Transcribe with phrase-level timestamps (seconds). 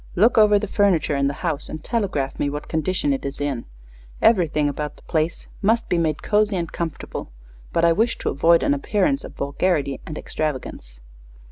[0.15, 3.65] Look over the furniture in the house and telegraph me what condition it is in.
[4.19, 7.31] Everything about the place must be made cozy and comfortable,
[7.71, 11.01] but I wish to avoid an appearance of vulgarity or extravagance."